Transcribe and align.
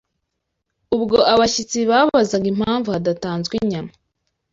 Ubwo 0.95 1.17
abashyitsi 1.33 1.79
babazaga 1.89 2.47
impamvu 2.53 2.89
hadatanzwe 2.95 3.53
inyama 3.63 3.91